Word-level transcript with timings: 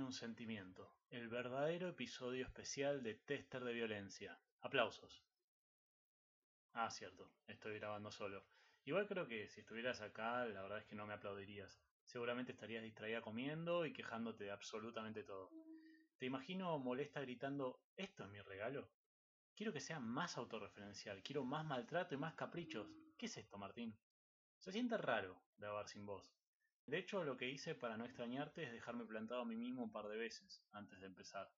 Un 0.00 0.14
sentimiento, 0.14 0.96
el 1.10 1.28
verdadero 1.28 1.88
episodio 1.88 2.46
especial 2.46 3.02
de 3.02 3.16
Tester 3.16 3.62
de 3.62 3.74
Violencia. 3.74 4.40
Aplausos. 4.62 5.22
Ah, 6.72 6.88
cierto, 6.90 7.30
estoy 7.46 7.78
grabando 7.78 8.10
solo. 8.10 8.46
Igual 8.84 9.06
creo 9.06 9.28
que 9.28 9.46
si 9.50 9.60
estuvieras 9.60 10.00
acá, 10.00 10.46
la 10.46 10.62
verdad 10.62 10.78
es 10.78 10.86
que 10.86 10.94
no 10.94 11.06
me 11.06 11.12
aplaudirías. 11.12 11.78
Seguramente 12.02 12.52
estarías 12.52 12.82
distraída 12.82 13.20
comiendo 13.20 13.84
y 13.84 13.92
quejándote 13.92 14.44
de 14.44 14.52
absolutamente 14.52 15.22
todo. 15.22 15.50
Te 16.16 16.24
imagino 16.24 16.78
molesta 16.78 17.20
gritando, 17.20 17.82
¿esto 17.94 18.24
es 18.24 18.30
mi 18.30 18.40
regalo? 18.40 18.90
Quiero 19.54 19.70
que 19.70 19.80
sea 19.80 20.00
más 20.00 20.38
autorreferencial, 20.38 21.22
quiero 21.22 21.44
más 21.44 21.66
maltrato 21.66 22.14
y 22.14 22.18
más 22.18 22.34
caprichos. 22.34 22.88
¿Qué 23.18 23.26
es 23.26 23.36
esto, 23.36 23.58
Martín? 23.58 23.94
Se 24.60 24.72
siente 24.72 24.96
raro 24.96 25.42
grabar 25.58 25.86
sin 25.88 26.06
vos. 26.06 26.39
De 26.86 26.98
hecho, 26.98 27.24
lo 27.24 27.36
que 27.36 27.48
hice 27.48 27.74
para 27.74 27.96
no 27.96 28.04
extrañarte 28.04 28.64
es 28.64 28.72
dejarme 28.72 29.04
plantado 29.04 29.42
a 29.42 29.44
mí 29.44 29.56
mismo 29.56 29.82
un 29.82 29.92
par 29.92 30.08
de 30.08 30.16
veces 30.16 30.62
antes 30.72 31.00
de 31.00 31.06
empezar. 31.06 31.50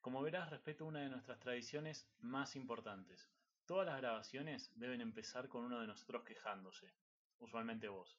Como 0.00 0.22
verás, 0.22 0.50
respeto 0.50 0.86
una 0.86 1.00
de 1.00 1.10
nuestras 1.10 1.38
tradiciones 1.40 2.08
más 2.20 2.56
importantes. 2.56 3.28
Todas 3.66 3.86
las 3.86 3.98
grabaciones 3.98 4.72
deben 4.74 5.00
empezar 5.00 5.48
con 5.48 5.64
uno 5.64 5.80
de 5.80 5.86
nosotros 5.86 6.24
quejándose, 6.24 6.92
usualmente 7.38 7.88
vos. 7.88 8.18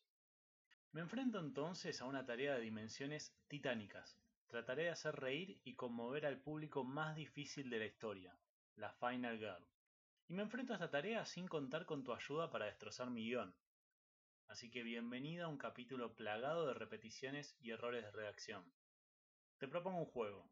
Me 0.92 1.02
enfrento 1.02 1.40
entonces 1.40 2.02
a 2.02 2.06
una 2.06 2.26
tarea 2.26 2.56
de 2.56 2.62
dimensiones 2.62 3.34
titánicas. 3.48 4.18
Trataré 4.48 4.84
de 4.84 4.90
hacer 4.90 5.16
reír 5.16 5.60
y 5.64 5.76
conmover 5.76 6.26
al 6.26 6.42
público 6.42 6.84
más 6.84 7.16
difícil 7.16 7.70
de 7.70 7.80
la 7.80 7.86
historia, 7.86 8.38
la 8.76 8.92
Final 8.94 9.38
Girl. 9.38 9.66
Y 10.28 10.34
me 10.34 10.44
enfrento 10.44 10.74
a 10.74 10.76
esta 10.76 10.90
tarea 10.90 11.26
sin 11.26 11.48
contar 11.48 11.86
con 11.86 12.04
tu 12.04 12.14
ayuda 12.14 12.50
para 12.50 12.66
destrozar 12.66 13.10
mi 13.10 13.24
guion. 13.24 13.54
Así 14.52 14.70
que 14.70 14.84
bienvenida 14.84 15.46
a 15.46 15.48
un 15.48 15.58
capítulo 15.58 16.14
plagado 16.14 16.68
de 16.68 16.74
repeticiones 16.74 17.56
y 17.62 17.72
errores 17.72 18.04
de 18.04 18.12
redacción. 18.12 18.62
Te 19.58 19.70
propongo 19.70 20.00
un 20.00 20.06
juego. 20.06 20.46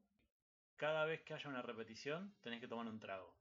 Cada 0.78 1.04
vez 1.04 1.22
que 1.24 1.34
haya 1.34 1.50
una 1.50 1.62
repetición, 1.62 2.34
tenés 2.40 2.62
que 2.62 2.70
tomar 2.70 2.88
un 2.88 3.02
trago. 3.02 3.36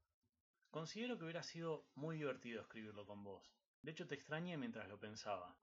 Considero 0.72 1.16
que 1.16 1.22
hubiera 1.22 1.44
sido 1.44 1.86
muy 1.94 2.16
divertido 2.16 2.60
escribirlo 2.60 3.06
con 3.06 3.22
vos. 3.22 3.48
De 3.82 3.92
hecho, 3.92 4.08
te 4.08 4.16
extrañé 4.16 4.56
mientras 4.56 4.88
lo 4.88 4.98
pensaba. 4.98 5.56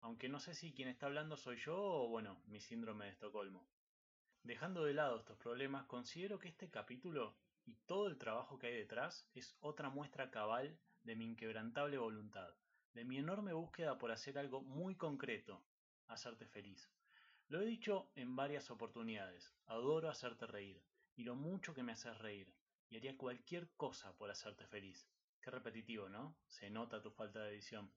Aunque 0.00 0.30
no 0.30 0.40
sé 0.40 0.54
si 0.54 0.72
quien 0.72 0.88
está 0.88 1.04
hablando 1.04 1.36
soy 1.36 1.58
yo 1.58 1.76
o, 1.76 2.08
bueno, 2.08 2.40
mi 2.46 2.58
síndrome 2.58 3.04
de 3.04 3.10
Estocolmo. 3.10 3.68
Dejando 4.44 4.82
de 4.82 4.94
lado 4.94 5.18
estos 5.18 5.36
problemas, 5.36 5.84
considero 5.84 6.38
que 6.38 6.48
este 6.48 6.70
capítulo 6.70 7.36
y 7.66 7.74
todo 7.84 8.06
el 8.06 8.16
trabajo 8.16 8.58
que 8.58 8.68
hay 8.68 8.76
detrás 8.76 9.28
es 9.34 9.58
otra 9.60 9.90
muestra 9.90 10.30
cabal 10.30 10.80
de 11.02 11.16
mi 11.16 11.26
inquebrantable 11.26 11.98
voluntad, 11.98 12.54
de 12.98 13.04
mi 13.04 13.16
enorme 13.16 13.52
búsqueda 13.52 13.96
por 13.96 14.10
hacer 14.10 14.40
algo 14.40 14.60
muy 14.60 14.96
concreto, 14.96 15.62
hacerte 16.08 16.46
feliz. 16.46 16.90
Lo 17.46 17.62
he 17.62 17.64
dicho 17.64 18.10
en 18.16 18.34
varias 18.34 18.72
oportunidades, 18.72 19.54
adoro 19.66 20.10
hacerte 20.10 20.48
reír, 20.48 20.82
y 21.14 21.22
lo 21.22 21.36
mucho 21.36 21.72
que 21.72 21.84
me 21.84 21.92
haces 21.92 22.18
reír, 22.18 22.52
y 22.90 22.96
haría 22.96 23.16
cualquier 23.16 23.70
cosa 23.76 24.16
por 24.16 24.32
hacerte 24.32 24.66
feliz. 24.66 25.08
Qué 25.40 25.48
repetitivo, 25.52 26.08
¿no? 26.08 26.36
Se 26.48 26.70
nota 26.70 27.00
tu 27.00 27.12
falta 27.12 27.40
de 27.44 27.50
edición. 27.52 27.88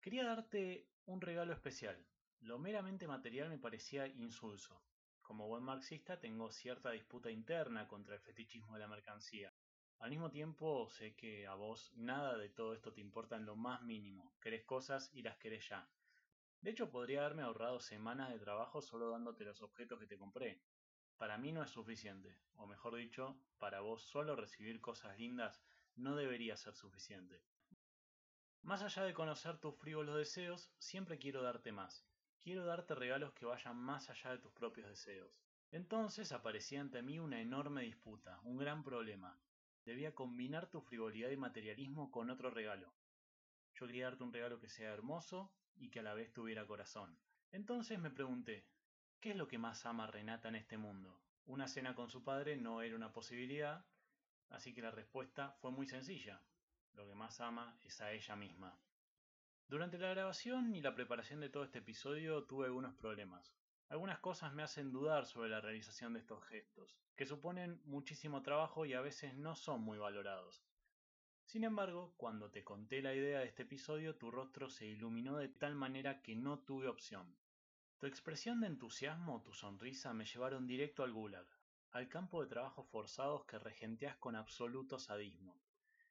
Quería 0.00 0.24
darte 0.24 0.86
un 1.06 1.20
regalo 1.20 1.52
especial. 1.52 2.06
Lo 2.38 2.60
meramente 2.60 3.08
material 3.08 3.48
me 3.48 3.58
parecía 3.58 4.06
insulso. 4.06 4.80
Como 5.22 5.48
buen 5.48 5.64
marxista 5.64 6.20
tengo 6.20 6.52
cierta 6.52 6.92
disputa 6.92 7.32
interna 7.32 7.88
contra 7.88 8.14
el 8.14 8.20
fetichismo 8.20 8.74
de 8.74 8.78
la 8.78 8.86
mercancía. 8.86 9.52
Al 9.98 10.10
mismo 10.10 10.30
tiempo 10.30 10.88
sé 10.90 11.14
que 11.14 11.46
a 11.46 11.54
vos 11.54 11.92
nada 11.96 12.36
de 12.36 12.48
todo 12.48 12.74
esto 12.74 12.92
te 12.92 13.00
importa 13.00 13.36
en 13.36 13.46
lo 13.46 13.56
más 13.56 13.82
mínimo. 13.82 14.34
Querés 14.40 14.64
cosas 14.64 15.10
y 15.14 15.22
las 15.22 15.38
querés 15.38 15.68
ya. 15.68 15.88
De 16.60 16.70
hecho 16.70 16.90
podría 16.90 17.20
haberme 17.20 17.42
ahorrado 17.42 17.80
semanas 17.80 18.30
de 18.30 18.38
trabajo 18.38 18.82
solo 18.82 19.10
dándote 19.10 19.44
los 19.44 19.62
objetos 19.62 19.98
que 19.98 20.06
te 20.06 20.18
compré. 20.18 20.60
Para 21.16 21.38
mí 21.38 21.52
no 21.52 21.62
es 21.62 21.70
suficiente, 21.70 22.36
o 22.56 22.66
mejor 22.66 22.96
dicho, 22.96 23.38
para 23.58 23.80
vos 23.80 24.02
solo 24.02 24.34
recibir 24.34 24.80
cosas 24.80 25.18
lindas 25.18 25.62
no 25.96 26.16
debería 26.16 26.56
ser 26.56 26.74
suficiente. 26.74 27.42
Más 28.62 28.82
allá 28.82 29.04
de 29.04 29.14
conocer 29.14 29.58
tus 29.58 29.76
frívolos 29.76 30.16
deseos, 30.16 30.70
siempre 30.78 31.18
quiero 31.18 31.42
darte 31.42 31.70
más. 31.70 32.06
Quiero 32.40 32.64
darte 32.64 32.94
regalos 32.94 33.32
que 33.34 33.46
vayan 33.46 33.76
más 33.76 34.10
allá 34.10 34.30
de 34.30 34.38
tus 34.38 34.52
propios 34.52 34.88
deseos. 34.88 35.38
Entonces 35.70 36.32
aparecía 36.32 36.80
ante 36.80 37.02
mí 37.02 37.18
una 37.18 37.40
enorme 37.40 37.82
disputa, 37.82 38.40
un 38.42 38.56
gran 38.56 38.82
problema. 38.82 39.38
Debía 39.84 40.14
combinar 40.14 40.70
tu 40.70 40.80
frivolidad 40.80 41.30
y 41.30 41.36
materialismo 41.36 42.10
con 42.10 42.30
otro 42.30 42.50
regalo. 42.50 42.92
Yo 43.74 43.86
quería 43.86 44.04
darte 44.04 44.24
un 44.24 44.32
regalo 44.32 44.60
que 44.60 44.68
sea 44.68 44.92
hermoso 44.92 45.52
y 45.76 45.90
que 45.90 46.00
a 46.00 46.02
la 46.02 46.14
vez 46.14 46.32
tuviera 46.32 46.66
corazón. 46.66 47.18
Entonces 47.52 47.98
me 47.98 48.10
pregunté, 48.10 48.66
¿qué 49.20 49.30
es 49.30 49.36
lo 49.36 49.48
que 49.48 49.58
más 49.58 49.86
ama 49.86 50.06
Renata 50.06 50.48
en 50.48 50.56
este 50.56 50.78
mundo? 50.78 51.20
Una 51.46 51.68
cena 51.68 51.94
con 51.94 52.08
su 52.08 52.24
padre 52.24 52.56
no 52.56 52.82
era 52.82 52.96
una 52.96 53.12
posibilidad, 53.12 53.84
así 54.48 54.74
que 54.74 54.82
la 54.82 54.90
respuesta 54.90 55.52
fue 55.60 55.70
muy 55.70 55.86
sencilla 55.86 56.42
lo 56.94 57.06
que 57.06 57.14
más 57.14 57.40
ama 57.40 57.76
es 57.82 58.00
a 58.00 58.12
ella 58.12 58.36
misma. 58.36 58.78
Durante 59.68 59.98
la 59.98 60.10
grabación 60.10 60.74
y 60.74 60.80
la 60.80 60.94
preparación 60.94 61.40
de 61.40 61.48
todo 61.48 61.64
este 61.64 61.78
episodio 61.78 62.44
tuve 62.44 62.66
algunos 62.66 62.94
problemas. 62.94 63.56
Algunas 63.88 64.18
cosas 64.18 64.52
me 64.52 64.62
hacen 64.62 64.92
dudar 64.92 65.26
sobre 65.26 65.50
la 65.50 65.60
realización 65.60 66.14
de 66.14 66.20
estos 66.20 66.42
gestos, 66.44 66.96
que 67.16 67.26
suponen 67.26 67.80
muchísimo 67.84 68.42
trabajo 68.42 68.86
y 68.86 68.94
a 68.94 69.00
veces 69.00 69.34
no 69.34 69.54
son 69.54 69.82
muy 69.82 69.98
valorados. 69.98 70.64
Sin 71.44 71.62
embargo, 71.62 72.14
cuando 72.16 72.50
te 72.50 72.64
conté 72.64 73.02
la 73.02 73.14
idea 73.14 73.40
de 73.40 73.46
este 73.46 73.62
episodio, 73.62 74.16
tu 74.16 74.30
rostro 74.30 74.70
se 74.70 74.86
iluminó 74.86 75.36
de 75.36 75.48
tal 75.48 75.74
manera 75.74 76.22
que 76.22 76.34
no 76.34 76.60
tuve 76.60 76.88
opción. 76.88 77.36
Tu 77.98 78.06
expresión 78.06 78.60
de 78.60 78.66
entusiasmo, 78.66 79.42
tu 79.42 79.52
sonrisa 79.52 80.12
me 80.14 80.24
llevaron 80.24 80.66
directo 80.66 81.04
al 81.04 81.12
gulag, 81.12 81.46
al 81.92 82.08
campo 82.08 82.42
de 82.42 82.48
trabajos 82.48 82.88
forzados 82.88 83.44
que 83.44 83.58
regenteas 83.58 84.16
con 84.16 84.34
absoluto 84.34 84.98
sadismo. 84.98 85.60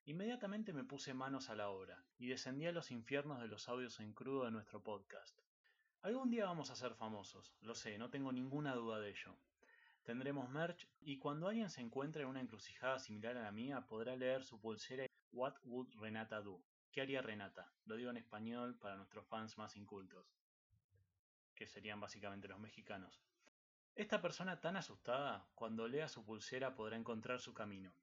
Inmediatamente 0.06 0.72
me 0.72 0.84
puse 0.86 1.14
manos 1.14 1.50
a 1.50 1.56
la 1.56 1.70
obra 1.70 2.06
y 2.18 2.28
descendí 2.28 2.68
a 2.68 2.72
los 2.72 2.92
infiernos 2.92 3.42
de 3.42 3.48
los 3.48 3.68
audios 3.68 4.00
en 4.00 4.14
crudo 4.14 4.46
de 4.46 4.52
nuestro 4.52 4.82
podcast. 4.82 5.43
Algún 6.04 6.30
día 6.30 6.44
vamos 6.44 6.70
a 6.70 6.76
ser 6.76 6.94
famosos, 6.96 7.56
lo 7.62 7.74
sé, 7.76 7.98
no 7.98 8.10
tengo 8.10 8.34
ninguna 8.34 8.76
duda 8.76 9.00
de 9.00 9.12
ello. 9.12 9.38
Tendremos 10.04 10.50
merch 10.50 10.86
y 11.00 11.18
cuando 11.18 11.48
alguien 11.48 11.70
se 11.70 11.80
encuentre 11.80 12.24
en 12.24 12.28
una 12.28 12.42
encrucijada 12.42 13.00
similar 13.00 13.38
a 13.38 13.44
la 13.44 13.54
mía 13.54 13.88
podrá 13.88 14.18
leer 14.18 14.44
su 14.44 14.60
pulsera 14.60 15.06
What 15.32 15.54
would 15.64 15.96
Renata 15.96 16.42
do? 16.42 16.62
¿Qué 16.92 17.00
haría 17.00 17.22
Renata? 17.22 17.72
Lo 17.86 17.96
digo 17.96 18.10
en 18.10 18.18
español 18.18 18.78
para 18.78 18.98
nuestros 18.98 19.26
fans 19.28 19.58
más 19.58 19.78
incultos, 19.78 20.36
que 21.56 21.68
serían 21.68 22.02
básicamente 22.02 22.50
los 22.50 22.60
mexicanos. 22.60 23.22
Esta 23.96 24.22
persona 24.22 24.60
tan 24.60 24.76
asustada, 24.76 25.48
cuando 25.56 25.88
lea 25.88 26.10
su 26.10 26.26
pulsera 26.26 26.76
podrá 26.76 26.98
encontrar 26.98 27.40
su 27.40 27.54
camino 27.54 27.94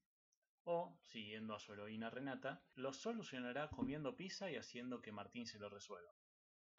o, 0.64 0.98
siguiendo 1.02 1.54
a 1.54 1.60
su 1.60 1.74
heroína 1.74 2.08
Renata, 2.08 2.62
lo 2.76 2.94
solucionará 2.94 3.68
comiendo 3.68 4.16
pizza 4.16 4.50
y 4.50 4.56
haciendo 4.56 5.02
que 5.02 5.12
Martín 5.12 5.46
se 5.46 5.58
lo 5.58 5.68
resuelva. 5.68 6.14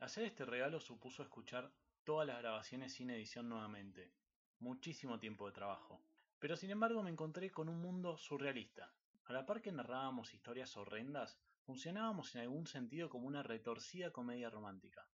Hacer 0.02 0.24
este 0.24 0.46
regalo 0.46 0.80
supuso 0.80 1.22
escuchar 1.22 1.72
todas 2.04 2.26
las 2.26 2.40
grabaciones 2.40 2.92
sin 2.92 3.12
edición 3.12 3.48
nuevamente. 3.48 4.12
Muchísimo 4.58 5.20
tiempo 5.20 5.46
de 5.46 5.54
trabajo. 5.54 6.02
Pero 6.40 6.58
sin 6.58 6.72
embargo 6.72 7.04
me 7.04 7.12
encontré 7.12 7.52
con 7.52 7.70
un 7.70 7.80
mundo 7.80 8.18
surrealista. 8.18 8.92
A 9.26 9.34
la 9.34 9.46
par 9.46 9.62
que 9.62 9.72
narrábamos 9.72 10.34
historias 10.34 10.76
horrendas, 10.76 11.38
funcionábamos 11.68 12.34
en 12.34 12.42
algún 12.42 12.66
sentido 12.66 13.12
como 13.12 13.28
una 13.28 13.44
retorcida 13.44 14.10
comedia 14.10 14.50
romántica. 14.50 15.08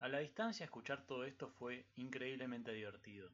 A 0.00 0.08
la 0.08 0.20
distancia 0.20 0.64
escuchar 0.64 1.04
todo 1.04 1.24
esto 1.24 1.50
fue 1.50 1.90
increíblemente 1.96 2.72
divertido. 2.72 3.30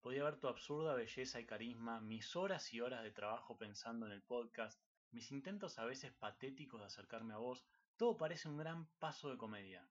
Podía 0.00 0.24
ver 0.24 0.40
tu 0.40 0.48
absurda 0.48 0.94
belleza 0.94 1.38
y 1.38 1.44
carisma, 1.44 2.00
mis 2.00 2.34
horas 2.34 2.72
y 2.72 2.80
horas 2.80 3.02
de 3.02 3.10
trabajo 3.10 3.58
pensando 3.58 4.06
en 4.06 4.12
el 4.12 4.22
podcast, 4.22 4.80
mis 5.10 5.30
intentos 5.32 5.78
a 5.78 5.84
veces 5.84 6.12
patéticos 6.12 6.80
de 6.80 6.86
acercarme 6.86 7.34
a 7.34 7.38
vos, 7.38 7.66
todo 8.02 8.16
parece 8.16 8.48
un 8.48 8.56
gran 8.56 8.86
paso 8.98 9.30
de 9.30 9.38
comedia. 9.38 9.88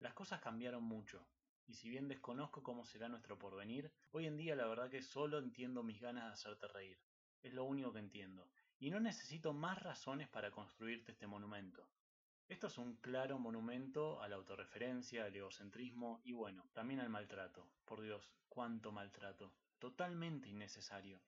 Las 0.00 0.14
cosas 0.14 0.40
cambiaron 0.40 0.84
mucho, 0.84 1.28
y 1.66 1.74
si 1.74 1.90
bien 1.90 2.08
desconozco 2.08 2.62
cómo 2.62 2.86
será 2.86 3.10
nuestro 3.10 3.38
porvenir, 3.38 3.92
hoy 4.12 4.24
en 4.24 4.38
día 4.38 4.56
la 4.56 4.66
verdad 4.66 4.88
que 4.88 5.02
solo 5.02 5.38
entiendo 5.38 5.82
mis 5.82 6.00
ganas 6.00 6.24
de 6.24 6.32
hacerte 6.32 6.66
reír. 6.66 6.98
Es 7.42 7.52
lo 7.52 7.64
único 7.64 7.92
que 7.92 7.98
entiendo, 7.98 8.48
y 8.78 8.88
no 8.88 9.00
necesito 9.00 9.52
más 9.52 9.82
razones 9.82 10.28
para 10.28 10.50
construirte 10.50 11.12
este 11.12 11.26
monumento. 11.26 11.86
Esto 12.48 12.68
es 12.68 12.78
un 12.78 12.96
claro 12.96 13.38
monumento 13.38 14.22
a 14.22 14.28
la 14.28 14.36
autorreferencia, 14.36 15.26
al 15.26 15.36
egocentrismo 15.36 16.22
y 16.24 16.32
bueno, 16.32 16.70
también 16.72 17.00
al 17.00 17.10
maltrato. 17.10 17.68
Por 17.84 18.00
Dios, 18.00 18.32
cuánto 18.48 18.92
maltrato. 18.92 19.52
Totalmente 19.78 20.48
innecesario. 20.48 21.20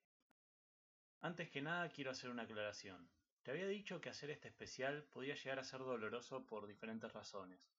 Antes 1.21 1.51
que 1.51 1.61
nada 1.61 1.91
quiero 1.91 2.13
hacer 2.13 2.31
una 2.31 2.45
aclaración. 2.45 3.11
Te 3.47 3.53
había 3.53 3.69
dicho 3.69 4.01
que 4.01 4.09
hacer 4.09 4.31
este 4.31 4.49
especial 4.49 5.05
podía 5.05 5.37
llegar 5.37 5.61
a 5.61 5.65
ser 5.65 5.79
doloroso 5.79 6.45
por 6.47 6.67
diferentes 6.67 7.13
razones. 7.13 7.71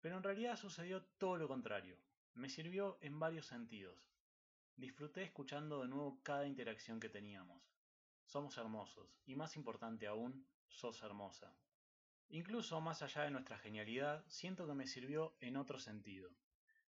Pero 0.00 0.16
en 0.16 0.24
realidad 0.24 0.56
sucedió 0.56 1.04
todo 1.16 1.36
lo 1.36 1.46
contrario. 1.46 1.96
Me 2.34 2.48
sirvió 2.48 2.98
en 3.00 3.20
varios 3.20 3.46
sentidos. 3.46 4.10
Disfruté 4.74 5.22
escuchando 5.22 5.82
de 5.82 5.86
nuevo 5.86 6.18
cada 6.24 6.48
interacción 6.48 6.98
que 6.98 7.08
teníamos. 7.08 7.62
Somos 8.24 8.58
hermosos, 8.58 9.08
y 9.26 9.36
más 9.36 9.54
importante 9.54 10.08
aún, 10.08 10.44
sos 10.66 11.00
hermosa. 11.04 11.54
Incluso 12.28 12.80
más 12.80 13.00
allá 13.02 13.22
de 13.22 13.30
nuestra 13.30 13.58
genialidad, 13.58 14.24
siento 14.26 14.66
que 14.66 14.74
me 14.74 14.88
sirvió 14.88 15.36
en 15.38 15.56
otro 15.56 15.78
sentido. 15.78 16.32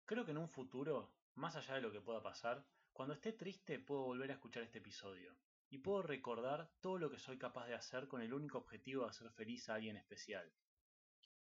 Creo 0.06 0.24
que 0.24 0.34
en 0.34 0.38
un 0.38 0.50
futuro, 0.50 1.12
más 1.34 1.56
allá 1.56 1.74
de 1.74 1.82
lo 1.82 1.92
que 1.92 2.00
pueda 2.00 2.22
pasar, 2.22 2.64
cuando 2.92 3.16
esté 3.16 3.34
triste 3.34 3.80
puedo 3.80 4.04
volver 4.04 4.30
a 4.30 4.36
escuchar 4.36 4.62
este 4.62 4.78
episodio 4.78 5.36
y 5.74 5.80
puedo 5.80 6.04
recordar 6.04 6.70
todo 6.82 7.00
lo 7.00 7.10
que 7.10 7.18
soy 7.18 7.40
capaz 7.40 7.66
de 7.66 7.74
hacer 7.74 8.08
con 8.08 8.22
el 8.22 8.32
único 8.32 8.60
objetivo 8.60 9.06
de 9.06 9.10
hacer 9.10 9.32
feliz 9.32 9.68
a 9.70 9.74
alguien 9.74 9.98
especial. 9.98 10.48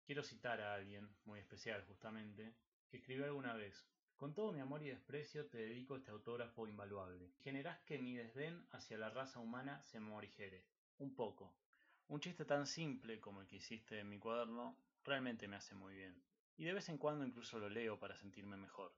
Quiero 0.03 0.23
citar 0.23 0.61
a 0.61 0.73
alguien, 0.73 1.15
muy 1.25 1.39
especial 1.39 1.83
justamente, 1.83 2.55
que 2.89 2.97
escribió 2.97 3.25
alguna 3.25 3.53
vez, 3.53 3.85
con 4.15 4.33
todo 4.33 4.51
mi 4.51 4.61
amor 4.61 4.81
y 4.81 4.89
desprecio 4.89 5.45
te 5.45 5.59
dedico 5.59 5.95
este 5.95 6.09
autógrafo 6.09 6.67
invaluable. 6.67 7.33
Generás 7.43 7.79
que 7.81 7.99
mi 7.99 8.15
desdén 8.15 8.65
hacia 8.71 8.97
la 8.97 9.11
raza 9.11 9.39
humana 9.39 9.79
se 9.83 9.99
morigere. 9.99 10.65
Un 10.97 11.13
poco. 11.13 11.53
Un 12.07 12.19
chiste 12.19 12.45
tan 12.45 12.65
simple 12.65 13.19
como 13.19 13.41
el 13.41 13.47
que 13.47 13.57
hiciste 13.57 13.99
en 13.99 14.09
mi 14.09 14.17
cuaderno 14.17 14.75
realmente 15.03 15.47
me 15.47 15.57
hace 15.57 15.75
muy 15.75 15.93
bien. 15.93 16.19
Y 16.57 16.65
de 16.65 16.73
vez 16.73 16.89
en 16.89 16.97
cuando 16.97 17.27
incluso 17.27 17.59
lo 17.59 17.69
leo 17.69 17.99
para 17.99 18.17
sentirme 18.17 18.57
mejor. 18.57 18.91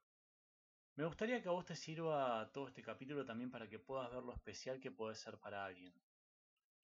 Me 0.97 1.05
gustaría 1.05 1.43
que 1.43 1.47
a 1.47 1.51
vos 1.51 1.63
te 1.63 1.75
sirva 1.75 2.49
todo 2.51 2.69
este 2.69 2.81
capítulo 2.81 3.23
también 3.23 3.51
para 3.51 3.69
que 3.69 3.77
puedas 3.77 4.11
ver 4.11 4.23
lo 4.23 4.33
especial 4.33 4.79
que 4.79 4.89
puede 4.89 5.13
ser 5.13 5.37
para 5.37 5.63
alguien. 5.63 5.93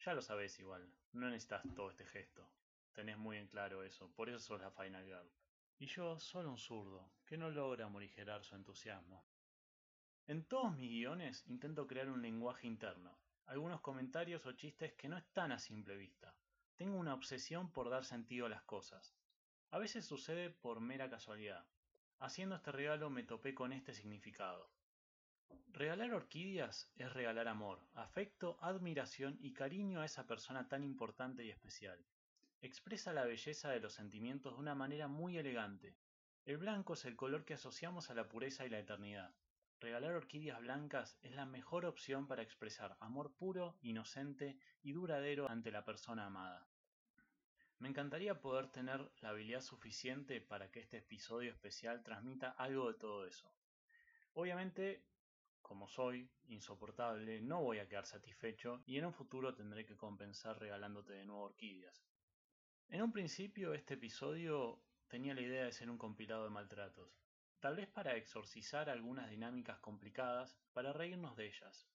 Ya 0.06 0.14
lo 0.14 0.22
sabés 0.22 0.60
igual, 0.60 0.88
no 1.14 1.32
necesitas 1.32 1.64
todo 1.74 1.90
este 1.90 2.06
gesto. 2.06 2.48
Tenés 2.92 3.18
muy 3.18 3.38
en 3.38 3.48
claro 3.48 3.82
eso, 3.82 4.12
por 4.12 4.30
eso 4.30 4.38
sos 4.38 4.62
la 4.62 4.70
Final 4.70 5.04
Girl. 5.04 5.32
Y 5.80 5.88
yo, 5.88 6.20
solo 6.20 6.52
un 6.52 6.60
zurdo, 6.60 7.10
que 7.26 7.40
no 7.40 7.50
logra 7.50 7.90
morigerar 7.90 8.44
su 8.44 8.56
entusiasmo. 8.56 9.26
En 10.28 10.44
todos 10.44 10.76
mis 10.76 10.92
guiones 10.92 11.48
intento 11.48 11.88
crear 11.88 12.08
un 12.08 12.22
lenguaje 12.22 12.68
interno, 12.68 13.18
algunos 13.48 13.82
comentarios 13.82 14.46
o 14.46 14.52
chistes 14.52 14.94
que 14.94 15.10
no 15.10 15.18
están 15.18 15.52
a 15.52 15.58
simple 15.58 15.98
vista. 15.98 16.36
Tengo 16.76 17.00
una 17.00 17.16
obsesión 17.16 17.72
por 17.72 17.90
dar 17.90 18.06
sentido 18.06 18.46
a 18.46 18.50
las 18.50 18.62
cosas. 18.62 19.16
A 19.72 19.80
veces 19.80 20.06
sucede 20.06 20.52
por 20.52 20.82
mera 20.82 21.10
casualidad, 21.10 21.66
Haciendo 22.20 22.56
este 22.56 22.72
regalo 22.72 23.10
me 23.10 23.24
topé 23.24 23.54
con 23.54 23.74
este 23.74 23.94
significado. 23.94 24.70
Regalar 25.74 26.14
orquídeas 26.14 26.92
es 26.98 27.12
regalar 27.14 27.48
amor, 27.48 27.80
afecto, 27.96 28.58
admiración 28.62 29.38
y 29.42 29.54
cariño 29.54 30.02
a 30.02 30.06
esa 30.06 30.28
persona 30.28 30.68
tan 30.68 30.84
importante 30.84 31.44
y 31.44 31.50
especial. 31.50 32.00
Expresa 32.62 33.12
la 33.12 33.26
belleza 33.26 33.72
de 33.72 33.80
los 33.80 33.94
sentimientos 33.94 34.54
de 34.54 34.60
una 34.60 34.76
manera 34.76 35.08
muy 35.08 35.38
elegante. 35.38 35.96
El 36.46 36.58
blanco 36.58 36.94
es 36.94 37.06
el 37.06 37.16
color 37.16 37.44
que 37.44 37.56
asociamos 37.56 38.10
a 38.10 38.14
la 38.14 38.30
pureza 38.30 38.66
y 38.66 38.70
la 38.70 38.80
eternidad. 38.80 39.34
Regalar 39.80 40.14
orquídeas 40.14 40.62
blancas 40.62 41.18
es 41.24 41.32
la 41.32 41.46
mejor 41.46 41.86
opción 41.86 42.28
para 42.28 42.42
expresar 42.42 42.96
amor 43.00 43.34
puro, 43.34 43.76
inocente 43.82 44.58
y 44.82 44.94
duradero 44.94 45.50
ante 45.50 45.72
la 45.72 45.84
persona 45.84 46.28
amada. 46.28 46.68
Me 47.80 47.90
encantaría 47.90 48.40
poder 48.40 48.68
tener 48.72 49.12
la 49.22 49.30
habilidad 49.30 49.62
suficiente 49.62 50.40
para 50.42 50.72
que 50.72 50.80
este 50.80 50.98
episodio 50.98 51.52
especial 51.52 52.04
transmita 52.04 52.52
algo 52.52 52.92
de 52.92 52.98
todo 52.98 53.26
eso. 53.26 53.52
Obviamente, 54.34 55.04
como 55.62 55.88
soy 55.88 56.30
insoportable, 56.48 57.42
no 57.42 57.62
voy 57.62 57.80
a 57.80 57.88
quedar 57.88 58.06
satisfecho 58.06 58.84
y 58.86 58.98
en 58.98 59.06
un 59.06 59.14
futuro 59.14 59.56
tendré 59.56 59.86
que 59.86 59.98
compensar 59.98 60.60
regalándote 60.60 61.14
de 61.14 61.26
nuevo 61.26 61.44
orquídeas. 61.44 62.06
En 62.90 63.02
un 63.02 63.12
principio 63.12 63.74
este 63.74 63.96
episodio 63.96 64.82
tenía 65.08 65.34
la 65.34 65.42
idea 65.42 65.66
de 65.66 65.72
ser 65.72 65.90
un 65.90 65.98
compilado 65.98 66.44
de 66.44 66.50
maltratos, 66.50 67.18
tal 67.60 67.76
vez 67.76 67.88
para 67.88 68.16
exorcizar 68.16 68.90
algunas 68.90 69.30
dinámicas 69.30 69.80
complicadas, 69.80 70.60
para 70.74 70.94
reírnos 70.94 71.36
de 71.36 71.48
ellas. 71.48 71.88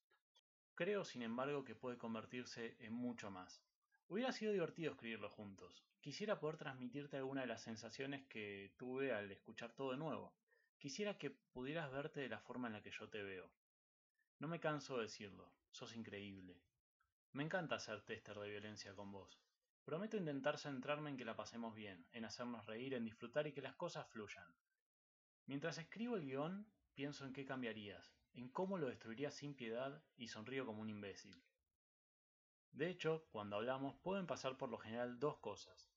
Creo, 0.75 1.05
sin 1.05 1.23
embargo, 1.23 1.65
que 1.65 1.75
puede 1.75 1.99
convertirse 1.99 2.77
en 2.81 2.95
mucho 2.95 3.31
más. 3.31 3.68
Hubiera 4.11 4.33
sido 4.33 4.53
divertido 4.53 4.93
escribirlo 4.93 5.29
juntos. 5.29 5.85
Quisiera 6.01 6.41
poder 6.41 6.57
transmitirte 6.57 7.19
alguna 7.19 7.43
de 7.43 7.47
las 7.47 7.61
sensaciones 7.61 8.27
que 8.27 8.73
tuve 8.79 9.13
al 9.13 9.31
escuchar 9.31 9.75
todo 9.75 9.91
de 9.91 9.99
nuevo. 9.99 10.33
Quisiera 10.79 11.19
que 11.19 11.31
pudieras 11.31 11.93
verte 11.93 12.21
de 12.21 12.31
la 12.31 12.41
forma 12.41 12.69
en 12.69 12.73
la 12.73 12.83
que 12.83 12.91
yo 12.91 13.11
te 13.11 13.23
veo. 13.23 13.51
No 14.39 14.49
me 14.49 14.61
canso 14.61 14.97
de 14.97 15.03
decirlo, 15.03 15.53
sos 15.73 15.95
increíble. 15.95 16.59
Me 17.33 17.45
encanta 17.45 17.75
hacer 17.75 18.01
tester 18.01 18.39
de 18.39 18.49
violencia 18.49 18.95
con 18.95 19.13
vos. 19.13 19.39
Prometo 19.85 20.17
intentar 20.17 20.57
centrarme 20.57 21.11
en 21.11 21.19
que 21.19 21.27
la 21.27 21.37
pasemos 21.37 21.75
bien, 21.75 22.07
en 22.13 22.25
hacernos 22.25 22.65
reír, 22.65 22.95
en 22.95 23.05
disfrutar 23.05 23.47
y 23.47 23.53
que 23.53 23.61
las 23.61 23.75
cosas 23.75 24.09
fluyan. 24.09 24.55
Mientras 25.45 25.77
escribo 25.77 26.17
el 26.17 26.25
guion, 26.25 26.67
pienso 26.95 27.27
en 27.27 27.35
qué 27.35 27.45
cambiarías, 27.45 28.15
en 28.33 28.49
cómo 28.49 28.79
lo 28.79 28.89
destruirías 28.89 29.35
sin 29.35 29.55
piedad 29.55 30.03
y 30.17 30.29
sonrío 30.29 30.65
como 30.65 30.81
un 30.81 30.89
imbécil. 30.89 31.43
De 32.73 32.89
hecho, 32.89 33.27
cuando 33.31 33.57
hablamos 33.57 33.97
pueden 34.01 34.27
pasar 34.27 34.57
por 34.57 34.69
lo 34.69 34.79
general 34.79 35.19
dos 35.19 35.39
cosas. 35.39 35.91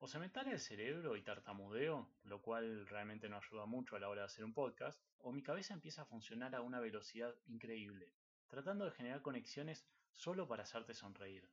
O 0.00 0.06
se 0.06 0.18
me 0.18 0.28
tala 0.28 0.52
el 0.52 0.60
cerebro 0.60 1.16
y 1.16 1.22
tartamudeo, 1.22 2.08
lo 2.22 2.40
cual 2.40 2.86
realmente 2.86 3.28
no 3.28 3.36
ayuda 3.36 3.66
mucho 3.66 3.96
a 3.96 4.00
la 4.00 4.08
hora 4.08 4.22
de 4.22 4.26
hacer 4.26 4.44
un 4.44 4.54
podcast, 4.54 5.02
o 5.18 5.32
mi 5.32 5.42
cabeza 5.42 5.74
empieza 5.74 6.02
a 6.02 6.06
funcionar 6.06 6.54
a 6.54 6.60
una 6.60 6.78
velocidad 6.78 7.34
increíble, 7.46 8.14
tratando 8.46 8.84
de 8.84 8.92
generar 8.92 9.22
conexiones 9.22 9.86
solo 10.14 10.46
para 10.46 10.62
hacerte 10.62 10.94
sonreír. 10.94 11.50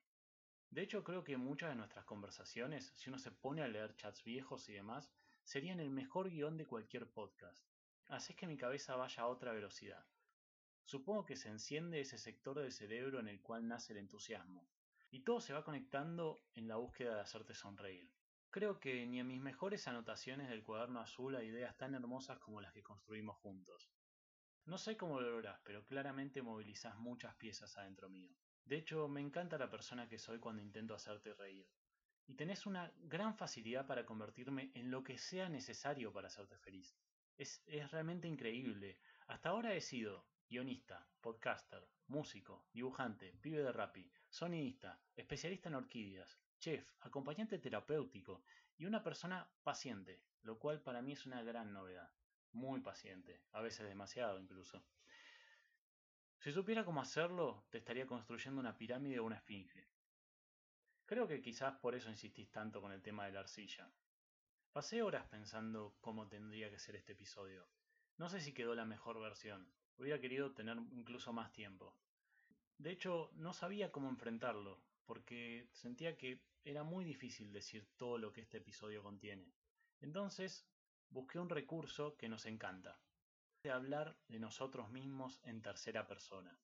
De 0.70 0.82
hecho, 0.82 1.04
creo 1.04 1.24
que 1.24 1.38
muchas 1.38 1.70
de 1.70 1.76
nuestras 1.76 2.06
conversaciones, 2.06 2.92
si 2.96 3.10
uno 3.10 3.18
se 3.18 3.32
pone 3.32 3.62
a 3.62 3.68
leer 3.68 3.96
chats 3.96 4.24
viejos 4.24 4.68
y 4.70 4.74
demás, 4.74 5.12
serían 5.44 5.80
el 5.80 5.90
mejor 5.90 6.30
guion 6.30 6.58
de 6.58 6.66
cualquier 6.66 7.10
podcast. 7.10 7.66
Así 8.08 8.34
que 8.36 8.48
mi 8.48 8.58
cabeza 8.58 8.96
vaya 8.96 9.24
a 9.24 9.28
otra 9.28 9.54
velocidad. 9.54 10.06
Supongo 10.86 11.26
que 11.26 11.36
se 11.36 11.50
enciende 11.50 12.00
ese 12.00 12.20
sector 12.20 12.60
del 12.60 12.72
cerebro 12.72 13.20
en 13.20 13.28
el 13.28 13.42
cual 13.42 13.68
nace 13.68 13.94
el 13.94 14.00
entusiasmo, 14.00 14.70
y 15.10 15.22
todo 15.22 15.42
se 15.42 15.52
va 15.52 15.64
conectando 15.64 16.44
en 16.54 16.68
la 16.68 16.76
búsqueda 16.76 17.16
de 17.16 17.22
hacerte 17.22 17.56
sonreír. 17.56 18.08
Creo 18.52 18.80
que 18.80 19.08
ni 19.08 19.20
en 19.20 19.28
mis 19.28 19.42
mejores 19.42 19.88
anotaciones 19.88 20.48
del 20.48 20.64
cuaderno 20.64 21.00
azul 21.00 21.36
hay 21.36 21.48
ideas 21.48 21.76
tan 21.76 21.96
hermosas 21.96 22.38
como 22.38 22.62
las 22.62 22.72
que 22.72 22.84
construimos 22.84 23.36
juntos. 23.38 23.90
No 24.66 24.78
sé 24.78 24.96
cómo 24.96 25.20
lo 25.20 25.32
logras, 25.32 25.60
pero 25.64 25.84
claramente 25.86 26.44
movilizas 26.44 26.96
muchas 26.98 27.34
piezas 27.36 27.76
adentro 27.78 28.08
mío. 28.08 28.32
De 28.64 28.78
hecho, 28.78 29.08
me 29.08 29.22
encanta 29.22 29.58
la 29.58 29.72
persona 29.72 30.08
que 30.08 30.20
soy 30.20 30.38
cuando 30.40 30.62
intento 30.62 30.94
hacerte 30.94 31.34
reír. 31.34 31.68
Y 32.28 32.36
tenés 32.36 32.68
una 32.68 32.94
gran 33.00 33.36
facilidad 33.36 33.88
para 33.88 34.06
convertirme 34.06 34.72
en 34.76 34.92
lo 34.92 35.04
que 35.04 35.18
sea 35.18 35.50
necesario 35.50 36.14
para 36.14 36.28
hacerte 36.28 36.58
feliz. 36.60 36.96
Es, 37.38 37.64
es 37.66 37.90
realmente 37.90 38.28
increíble. 38.28 39.00
Hasta 39.28 39.50
ahora 39.50 39.74
he 39.74 39.82
sido 39.82 40.26
guionista, 40.50 41.08
podcaster, 41.22 41.88
músico, 42.08 42.66
dibujante, 42.72 43.34
pibe 43.42 43.64
de 43.64 43.72
rapi, 43.72 44.10
sonidista, 44.30 45.00
especialista 45.16 45.70
en 45.70 45.76
orquídeas, 45.76 46.40
chef, 46.60 46.92
acompañante 47.02 47.60
terapéutico 47.60 48.44
y 48.78 48.86
una 48.86 49.04
persona 49.04 49.50
paciente, 49.64 50.22
lo 50.44 50.60
cual 50.60 50.82
para 50.82 51.02
mí 51.02 51.14
es 51.14 51.26
una 51.26 51.42
gran 51.44 51.74
novedad. 51.74 52.12
Muy 52.52 52.80
paciente, 52.82 53.42
a 53.52 53.62
veces 53.62 53.88
demasiado 53.88 54.40
incluso. 54.40 54.86
Si 56.40 56.52
supiera 56.52 56.86
cómo 56.86 57.02
hacerlo, 57.02 57.66
te 57.70 57.80
estaría 57.80 58.06
construyendo 58.06 58.60
una 58.62 58.78
pirámide 58.78 59.20
o 59.20 59.26
una 59.26 59.38
esfinge. 59.38 59.90
Creo 61.06 61.28
que 61.28 61.42
quizás 61.42 61.76
por 61.78 61.96
eso 61.96 62.10
insistís 62.10 62.52
tanto 62.52 62.82
con 62.82 62.92
el 62.92 63.02
tema 63.02 63.26
de 63.26 63.32
la 63.32 63.42
arcilla. 63.42 63.92
Pasé 64.72 65.02
horas 65.02 65.26
pensando 65.28 65.98
cómo 66.02 66.28
tendría 66.28 66.70
que 66.70 66.80
ser 66.80 66.96
este 66.96 67.14
episodio. 67.14 67.68
No 68.18 68.30
sé 68.30 68.42
si 68.42 68.54
quedó 68.54 68.76
la 68.76 68.86
mejor 68.86 69.20
versión, 69.20 69.72
Hubiera 69.98 70.20
querido 70.20 70.52
tener 70.52 70.78
incluso 70.92 71.32
más 71.32 71.52
tiempo. 71.54 71.96
De 72.78 72.92
hecho, 72.92 73.32
no 73.36 73.54
sabía 73.54 73.92
cómo 73.92 74.10
enfrentarlo, 74.10 74.82
porque 75.06 75.70
sentía 75.72 76.18
que 76.18 76.42
era 76.64 76.84
muy 76.84 77.06
difícil 77.06 77.54
decir 77.54 77.88
todo 77.96 78.18
lo 78.18 78.34
que 78.34 78.42
este 78.42 78.58
episodio 78.58 79.02
contiene. 79.04 79.54
Entonces, 80.02 80.68
busqué 81.10 81.40
un 81.40 81.50
recurso 81.50 82.18
que 82.18 82.28
nos 82.28 82.46
encanta, 82.46 83.00
de 83.64 83.72
hablar 83.72 84.18
de 84.28 84.40
nosotros 84.40 84.90
mismos 84.90 85.40
en 85.44 85.62
tercera 85.62 86.08
persona. 86.08 86.58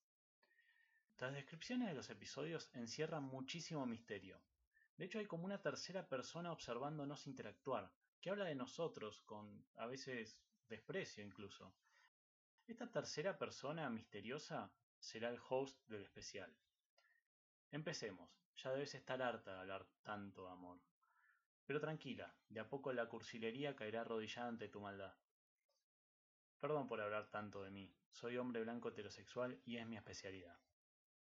Las 1.20 1.34
descripciones 1.34 1.88
de 1.88 1.94
los 1.94 2.10
episodios 2.10 2.70
encierran 2.74 3.24
muchísimo 3.24 3.86
misterio. 3.86 4.42
De 4.98 5.06
hecho, 5.06 5.20
hay 5.20 5.28
como 5.28 5.46
una 5.46 5.62
tercera 5.62 6.10
persona 6.10 6.52
observándonos 6.52 7.28
interactuar, 7.28 7.92
que 8.20 8.32
habla 8.32 8.46
de 8.46 8.56
nosotros 8.56 9.22
con 9.22 9.64
a 9.76 9.86
veces 9.86 10.38
desprecio 10.68 11.24
incluso, 11.24 11.74
esta 12.72 12.90
tercera 12.90 13.38
persona 13.38 13.90
misteriosa 13.90 14.72
será 14.98 15.30
el 15.30 15.40
host 15.50 15.86
del 15.90 16.04
especial. 16.04 16.56
Empecemos, 17.70 18.30
ya 18.56 18.72
debes 18.72 18.96
estar 18.96 19.22
harta 19.22 19.54
de 19.54 19.60
hablar 19.60 19.86
tanto 20.04 20.48
amor. 20.48 20.80
Pero 21.66 21.82
tranquila, 21.82 22.34
de 22.48 22.62
a 22.62 22.70
poco 22.70 22.94
la 22.94 23.10
cursilería 23.10 23.76
caerá 23.76 24.02
arrodillada 24.02 24.48
ante 24.48 24.70
tu 24.70 24.80
maldad. 24.80 25.14
Perdón 26.60 26.88
por 26.88 27.02
hablar 27.02 27.30
tanto 27.30 27.62
de 27.62 27.72
mí, 27.72 27.94
soy 28.10 28.38
hombre 28.38 28.62
blanco 28.62 28.90
heterosexual 28.90 29.62
y 29.66 29.78
es 29.78 29.86
mi 29.86 29.98
especialidad. 29.98 30.58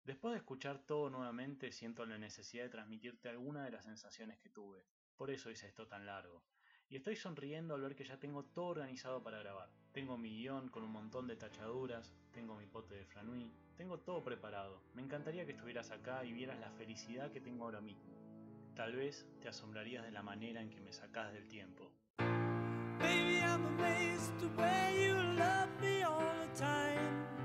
Después 0.02 0.32
de 0.32 0.38
escuchar 0.38 0.80
todo 0.86 1.08
nuevamente 1.08 1.70
siento 1.70 2.04
la 2.04 2.18
necesidad 2.18 2.64
de 2.64 2.70
transmitirte 2.70 3.28
alguna 3.28 3.64
de 3.64 3.70
las 3.70 3.84
sensaciones 3.84 4.38
que 4.38 4.48
tuve, 4.48 4.84
por 5.16 5.30
eso 5.30 5.50
hice 5.50 5.68
esto 5.68 5.86
tan 5.86 6.06
largo, 6.06 6.44
y 6.88 6.96
estoy 6.96 7.14
sonriendo 7.14 7.74
al 7.74 7.82
ver 7.82 7.94
que 7.94 8.04
ya 8.04 8.18
tengo 8.18 8.44
todo 8.44 8.66
organizado 8.66 9.22
para 9.22 9.38
grabar. 9.38 9.70
Tengo 9.98 10.16
mi 10.16 10.30
guion 10.30 10.68
con 10.68 10.84
un 10.84 10.92
montón 10.92 11.26
de 11.26 11.34
tachaduras, 11.34 12.14
tengo 12.30 12.54
mi 12.54 12.66
pote 12.66 12.94
de 12.94 13.04
franui, 13.04 13.52
tengo 13.76 13.98
todo 13.98 14.22
preparado. 14.22 14.80
Me 14.94 15.02
encantaría 15.02 15.44
que 15.44 15.50
estuvieras 15.50 15.90
acá 15.90 16.24
y 16.24 16.32
vieras 16.32 16.60
la 16.60 16.70
felicidad 16.70 17.32
que 17.32 17.40
tengo 17.40 17.64
ahora 17.64 17.80
mismo. 17.80 18.14
Tal 18.76 18.94
vez 18.94 19.26
te 19.40 19.48
asombrarías 19.48 20.04
de 20.04 20.12
la 20.12 20.22
manera 20.22 20.60
en 20.60 20.70
que 20.70 20.80
me 20.80 20.92
sacás 20.92 21.32
del 21.32 21.48
tiempo. 21.48 21.90
Baby, 23.00 23.40
I'm 23.40 23.76
you 24.94 25.14
love 25.36 25.68
me 25.80 26.04
all 26.04 26.32
the 26.46 26.56
time. 26.56 27.37